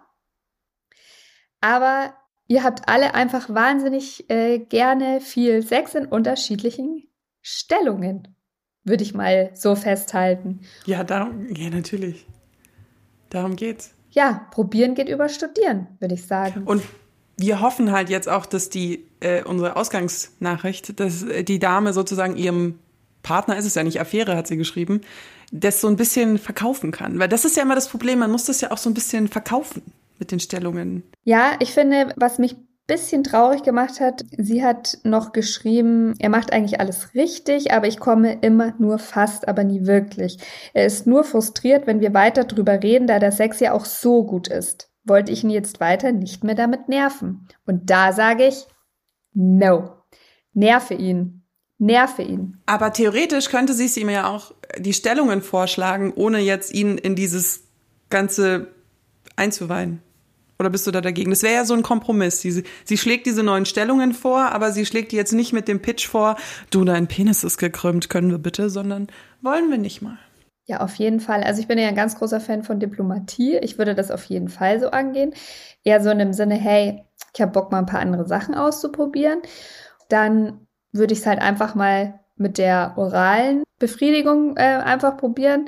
Aber 1.63 2.13
ihr 2.47 2.61
habt 2.61 2.89
alle 2.89 3.15
einfach 3.15 3.47
wahnsinnig 3.47 4.29
äh, 4.29 4.59
gerne 4.59 5.21
viel 5.21 5.65
Sex 5.65 5.95
in 5.95 6.05
unterschiedlichen 6.05 7.07
Stellungen, 7.41 8.35
würde 8.83 9.03
ich 9.03 9.13
mal 9.13 9.49
so 9.53 9.73
festhalten. 9.75 10.59
Ja, 10.85 11.05
darum, 11.05 11.55
ja, 11.55 11.69
natürlich. 11.69 12.27
Darum 13.29 13.55
geht's. 13.55 13.93
Ja, 14.11 14.45
probieren 14.51 14.93
geht 14.93 15.07
über 15.07 15.29
studieren, 15.29 15.87
würde 15.99 16.15
ich 16.15 16.27
sagen. 16.27 16.65
Und 16.65 16.83
wir 17.37 17.61
hoffen 17.61 17.93
halt 17.93 18.09
jetzt 18.09 18.27
auch, 18.27 18.45
dass 18.45 18.69
die, 18.69 19.07
äh, 19.21 19.41
unsere 19.43 19.77
Ausgangsnachricht, 19.77 20.99
dass 20.99 21.23
äh, 21.23 21.45
die 21.45 21.59
Dame 21.59 21.93
sozusagen 21.93 22.35
ihrem 22.35 22.77
Partner, 23.21 23.55
ist 23.55 23.65
es 23.65 23.75
ja 23.75 23.83
nicht, 23.83 24.01
Affäre 24.01 24.35
hat 24.35 24.47
sie 24.47 24.57
geschrieben, 24.57 24.99
das 25.53 25.79
so 25.79 25.87
ein 25.87 25.95
bisschen 25.95 26.39
verkaufen 26.39 26.91
kann. 26.91 27.19
Weil 27.19 27.29
das 27.29 27.45
ist 27.45 27.55
ja 27.55 27.63
immer 27.63 27.75
das 27.75 27.87
Problem, 27.87 28.19
man 28.19 28.31
muss 28.31 28.43
das 28.43 28.59
ja 28.59 28.71
auch 28.71 28.77
so 28.77 28.89
ein 28.89 28.93
bisschen 28.93 29.29
verkaufen 29.29 29.81
mit 30.23 30.31
den 30.31 30.39
Stellungen. 30.39 31.03
Ja, 31.25 31.57
ich 31.59 31.73
finde, 31.73 32.13
was 32.15 32.39
mich 32.39 32.53
ein 32.53 32.67
bisschen 32.87 33.25
traurig 33.25 33.63
gemacht 33.63 33.99
hat, 33.99 34.23
sie 34.37 34.63
hat 34.63 34.97
noch 35.03 35.33
geschrieben, 35.33 36.13
er 36.17 36.29
macht 36.29 36.53
eigentlich 36.53 36.79
alles 36.79 37.13
richtig, 37.13 37.73
aber 37.73 37.87
ich 37.87 37.99
komme 37.99 38.37
immer 38.39 38.73
nur 38.79 38.99
fast, 38.99 39.49
aber 39.49 39.65
nie 39.65 39.85
wirklich. 39.85 40.37
Er 40.73 40.85
ist 40.85 41.05
nur 41.07 41.25
frustriert, 41.25 41.87
wenn 41.87 41.99
wir 41.99 42.13
weiter 42.13 42.45
drüber 42.45 42.81
reden, 42.81 43.05
da 43.05 43.19
der 43.19 43.33
Sex 43.33 43.59
ja 43.59 43.73
auch 43.73 43.83
so 43.83 44.23
gut 44.25 44.47
ist. 44.47 44.89
Wollte 45.03 45.33
ich 45.33 45.43
ihn 45.43 45.49
jetzt 45.49 45.81
weiter 45.81 46.13
nicht 46.13 46.45
mehr 46.45 46.55
damit 46.55 46.87
nerven. 46.87 47.49
Und 47.65 47.89
da 47.89 48.13
sage 48.13 48.47
ich, 48.47 48.65
no. 49.33 49.89
Nerve 50.53 50.93
ihn. 50.93 51.43
Nerve 51.79 52.21
ihn. 52.21 52.61
Aber 52.65 52.93
theoretisch 52.93 53.49
könnte 53.49 53.73
sie 53.73 53.87
es 53.87 53.97
ihm 53.97 54.09
ja 54.09 54.29
auch 54.29 54.53
die 54.77 54.93
Stellungen 54.93 55.41
vorschlagen, 55.41 56.13
ohne 56.15 56.39
jetzt 56.39 56.73
ihn 56.73 56.97
in 56.97 57.15
dieses 57.15 57.65
Ganze 58.09 58.67
einzuweihen. 59.35 60.01
Oder 60.63 60.69
bist 60.69 60.87
du 60.87 60.91
da 60.91 61.01
dagegen? 61.01 61.29
Das 61.29 61.43
wäre 61.43 61.55
ja 61.55 61.65
so 61.65 61.73
ein 61.73 61.83
Kompromiss. 61.83 62.39
Sie, 62.39 62.63
sie 62.85 62.97
schlägt 62.97 63.25
diese 63.25 63.43
neuen 63.43 63.65
Stellungen 63.65 64.13
vor, 64.13 64.53
aber 64.53 64.71
sie 64.71 64.85
schlägt 64.85 65.11
die 65.11 65.17
jetzt 65.17 65.33
nicht 65.33 65.51
mit 65.51 65.67
dem 65.67 65.81
Pitch 65.81 66.07
vor, 66.07 66.37
du, 66.69 66.85
dein 66.85 67.07
Penis 67.07 67.43
ist 67.43 67.57
gekrümmt, 67.57 68.09
können 68.09 68.31
wir 68.31 68.37
bitte, 68.37 68.69
sondern 68.69 69.07
wollen 69.41 69.69
wir 69.69 69.77
nicht 69.77 70.01
mal. 70.01 70.17
Ja, 70.65 70.79
auf 70.79 70.95
jeden 70.95 71.19
Fall. 71.19 71.43
Also 71.43 71.59
ich 71.59 71.67
bin 71.67 71.77
ja 71.77 71.89
ein 71.89 71.95
ganz 71.95 72.15
großer 72.15 72.39
Fan 72.39 72.63
von 72.63 72.79
Diplomatie. 72.79 73.57
Ich 73.57 73.77
würde 73.77 73.93
das 73.93 74.09
auf 74.09 74.23
jeden 74.23 74.47
Fall 74.47 74.79
so 74.79 74.91
angehen. 74.91 75.33
Eher 75.83 76.01
so 76.01 76.09
in 76.09 76.19
dem 76.19 76.31
Sinne, 76.31 76.55
hey, 76.55 77.03
ich 77.35 77.41
habe 77.41 77.51
Bock 77.51 77.69
mal 77.69 77.79
ein 77.79 77.85
paar 77.85 77.99
andere 77.99 78.25
Sachen 78.25 78.55
auszuprobieren. 78.55 79.41
Dann 80.07 80.65
würde 80.93 81.11
ich 81.11 81.19
es 81.19 81.25
halt 81.25 81.41
einfach 81.41 81.75
mal 81.75 82.21
mit 82.37 82.57
der 82.57 82.93
oralen 82.95 83.63
Befriedigung 83.79 84.55
äh, 84.55 84.61
einfach 84.61 85.17
probieren, 85.17 85.67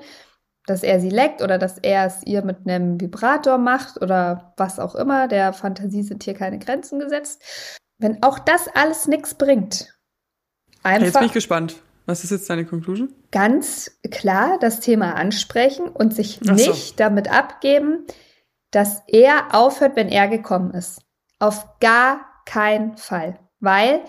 dass 0.67 0.83
er 0.83 0.99
sie 0.99 1.09
leckt 1.09 1.41
oder 1.41 1.57
dass 1.57 1.77
er 1.77 2.05
es 2.05 2.23
ihr 2.25 2.43
mit 2.43 2.67
einem 2.67 2.99
Vibrator 2.99 3.57
macht 3.57 4.01
oder 4.01 4.53
was 4.57 4.79
auch 4.79 4.95
immer. 4.95 5.27
Der 5.27 5.53
Fantasie 5.53 6.03
sind 6.03 6.23
hier 6.23 6.33
keine 6.33 6.59
Grenzen 6.59 6.99
gesetzt. 6.99 7.41
Wenn 7.97 8.21
auch 8.23 8.39
das 8.39 8.67
alles 8.73 9.07
nichts 9.07 9.35
bringt, 9.35 9.93
Jetzt 10.83 10.85
einfach 10.85 11.19
bin 11.21 11.27
ich 11.27 11.33
gespannt. 11.33 11.77
Was 12.05 12.23
ist 12.23 12.29
jetzt 12.29 12.49
deine 12.49 12.65
Conclusion? 12.65 13.13
ganz 13.35 13.91
klar 14.11 14.57
das 14.61 14.79
Thema 14.79 15.15
ansprechen 15.15 15.89
und 15.89 16.15
sich 16.15 16.39
so. 16.41 16.53
nicht 16.53 17.01
damit 17.01 17.29
abgeben, 17.29 18.05
dass 18.71 19.03
er 19.07 19.53
aufhört, 19.53 19.97
wenn 19.97 20.07
er 20.07 20.29
gekommen 20.29 20.71
ist. 20.71 21.01
Auf 21.39 21.79
gar 21.81 22.25
keinen 22.45 22.95
Fall. 22.95 23.39
Weil 23.59 23.99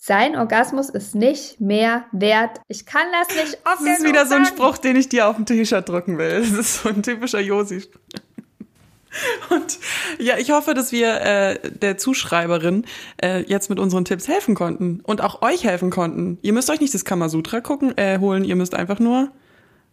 sein 0.00 0.36
Orgasmus 0.36 0.88
ist 0.88 1.16
nicht 1.16 1.60
mehr 1.60 2.04
wert. 2.12 2.60
Ich 2.68 2.86
kann 2.86 3.06
das 3.12 3.36
nicht 3.36 3.58
oft 3.66 3.80
Das 3.84 3.98
ist 3.98 4.04
wieder 4.04 4.26
so 4.26 4.36
ein. 4.36 4.46
Spruch, 4.46 4.78
den 4.78 4.96
ich 4.96 5.08
dir 5.08 5.28
auf 5.28 5.36
ein 5.36 5.44
T-Shirt 5.44 5.88
drücken 5.88 6.18
will. 6.18 6.40
Das 6.40 6.50
ist 6.50 6.82
so 6.82 6.88
ein 6.88 7.02
typischer 7.02 7.40
Josi. 7.40 7.82
Und 9.50 9.78
ja, 10.18 10.38
ich 10.38 10.50
hoffe, 10.50 10.74
dass 10.74 10.92
wir 10.92 11.20
äh, 11.20 11.70
der 11.70 11.98
Zuschreiberin 11.98 12.84
äh, 13.22 13.42
jetzt 13.42 13.70
mit 13.70 13.78
unseren 13.78 14.04
Tipps 14.04 14.28
helfen 14.28 14.54
konnten 14.54 15.00
und 15.00 15.22
auch 15.22 15.42
euch 15.42 15.64
helfen 15.64 15.90
konnten. 15.90 16.38
Ihr 16.42 16.52
müsst 16.52 16.68
euch 16.70 16.80
nicht 16.80 16.92
das 16.92 17.04
Kamasutra 17.04 17.60
gucken, 17.60 17.96
äh, 17.96 18.18
holen, 18.18 18.44
ihr 18.44 18.54
müsst 18.54 18.74
einfach 18.74 18.98
nur 18.98 19.30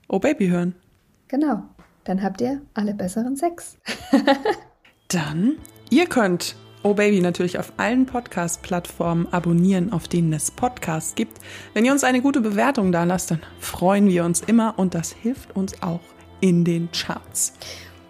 Oh 0.07 0.19
Baby 0.19 0.49
hören. 0.49 0.75
Genau. 1.29 1.63
Dann 2.03 2.21
habt 2.21 2.41
ihr 2.41 2.61
alle 2.75 2.93
besseren 2.93 3.35
Sex. 3.35 3.77
Dann, 5.07 5.57
ihr 5.89 6.05
könnt 6.05 6.55
Oh 6.85 6.93
Baby 6.93 7.19
natürlich 7.19 7.57
auf 7.57 7.73
allen 7.77 8.05
Podcast-Plattformen 8.05 9.27
abonnieren, 9.33 9.91
auf 9.91 10.07
denen 10.07 10.31
es 10.33 10.51
Podcasts 10.51 11.15
gibt. 11.15 11.39
Wenn 11.73 11.83
ihr 11.83 11.91
uns 11.91 12.03
eine 12.03 12.21
gute 12.21 12.41
Bewertung 12.41 12.91
da 12.91 13.05
lasst, 13.05 13.31
dann 13.31 13.39
freuen 13.59 14.07
wir 14.07 14.23
uns 14.23 14.41
immer 14.41 14.75
und 14.77 14.93
das 14.93 15.11
hilft 15.11 15.55
uns 15.55 15.81
auch 15.81 16.01
in 16.41 16.63
den 16.63 16.91
Charts. 16.91 17.53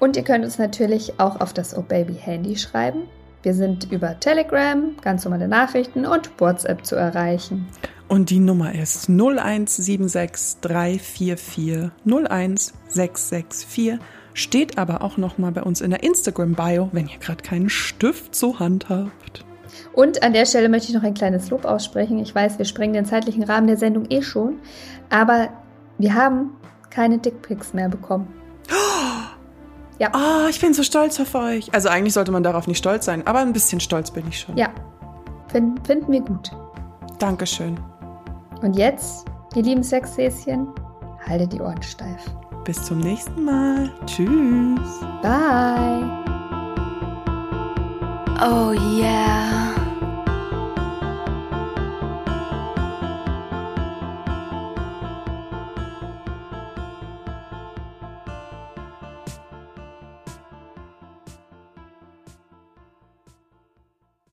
Und 0.01 0.17
ihr 0.17 0.23
könnt 0.23 0.43
uns 0.43 0.57
natürlich 0.57 1.21
auch 1.21 1.39
auf 1.39 1.53
das 1.53 1.73
Oh 1.77 1.83
Baby 1.83 2.15
Handy 2.15 2.57
schreiben. 2.57 3.03
Wir 3.43 3.53
sind 3.53 3.89
über 3.93 4.19
Telegram, 4.19 4.93
ganz 5.01 5.23
normale 5.23 5.47
Nachrichten 5.47 6.05
und 6.05 6.29
WhatsApp 6.37 6.85
zu 6.85 6.97
erreichen. 6.97 7.67
Und 8.09 8.29
die 8.29 8.39
Nummer 8.39 8.75
ist 8.75 9.07
0176 9.07 10.59
344 10.59 11.91
01664. 12.03 13.99
Steht 14.35 14.77
aber 14.77 15.01
auch 15.01 15.15
nochmal 15.15 15.51
bei 15.53 15.63
uns 15.63 15.79
in 15.79 15.89
der 15.91 16.03
Instagram-Bio, 16.03 16.89
wenn 16.91 17.07
ihr 17.07 17.17
gerade 17.19 17.41
keinen 17.41 17.69
Stift 17.69 18.35
zur 18.35 18.59
Hand 18.59 18.89
habt. 18.89 19.45
Und 19.93 20.23
an 20.23 20.33
der 20.33 20.45
Stelle 20.45 20.67
möchte 20.67 20.89
ich 20.89 20.93
noch 20.93 21.03
ein 21.03 21.13
kleines 21.13 21.49
Lob 21.49 21.63
aussprechen. 21.63 22.19
Ich 22.19 22.35
weiß, 22.35 22.57
wir 22.57 22.65
sprengen 22.65 22.93
den 22.93 23.05
zeitlichen 23.05 23.43
Rahmen 23.43 23.65
der 23.67 23.77
Sendung 23.77 24.05
eh 24.09 24.21
schon, 24.21 24.59
aber 25.09 25.47
wir 25.97 26.13
haben 26.13 26.51
keine 26.89 27.17
Dickpics 27.17 27.73
mehr 27.73 27.89
bekommen. 27.89 28.27
Ja, 29.97 30.11
Oh, 30.13 30.49
ich 30.49 30.59
bin 30.59 30.73
so 30.73 30.83
stolz 30.83 31.21
auf 31.21 31.33
euch. 31.35 31.73
Also 31.73 31.87
eigentlich 31.87 32.13
sollte 32.13 32.33
man 32.33 32.43
darauf 32.43 32.67
nicht 32.67 32.79
stolz 32.79 33.05
sein, 33.05 33.25
aber 33.25 33.39
ein 33.39 33.53
bisschen 33.53 33.79
stolz 33.79 34.11
bin 34.11 34.25
ich 34.27 34.41
schon. 34.41 34.57
ja, 34.57 34.67
Fin 35.47 35.79
finden 35.85 36.11
wir 36.11 36.19
gut. 36.19 36.51
Dankeschön. 37.17 37.79
Und 38.61 38.75
jetzt, 38.75 39.25
ihr 39.55 39.63
lieben 39.63 39.83
Sexhäschen, 39.83 40.67
haltet 41.25 41.53
die 41.53 41.61
Ohren 41.61 41.81
steif. 41.81 42.19
Bis 42.65 42.81
zum 42.83 42.97
nächsten 42.97 43.45
Mal. 43.45 43.91
Tschüss. 44.07 44.99
Bye! 45.21 46.03
Oh 48.41 48.71
yeah. 48.73 49.64